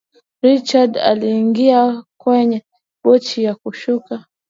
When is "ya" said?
3.43-3.55